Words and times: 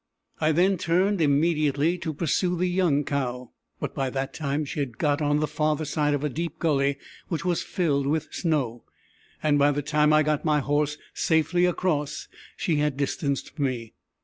I 0.39 0.51
then 0.51 0.79
turned 0.79 1.21
immediately 1.21 1.99
to 1.99 2.11
pursue 2.11 2.55
the 2.57 2.65
young 2.65 3.03
cow, 3.03 3.51
but 3.79 3.93
by 3.93 4.09
that 4.09 4.33
time 4.33 4.65
she 4.65 4.79
had 4.79 4.97
got 4.97 5.21
on 5.21 5.41
the 5.41 5.45
farther 5.47 5.85
side 5.85 6.15
of 6.15 6.23
a 6.23 6.27
deep 6.27 6.57
gully 6.57 6.97
which 7.27 7.45
was 7.45 7.61
filled 7.61 8.07
with 8.07 8.33
snow, 8.33 8.83
and 9.43 9.59
by 9.59 9.69
the 9.69 9.83
time 9.83 10.11
I 10.11 10.23
got 10.23 10.43
my 10.43 10.59
horse 10.59 10.97
safely 11.13 11.65
across 11.67 12.27
she 12.57 12.77
had 12.77 12.97
distanced 12.97 13.59
me. 13.59 13.93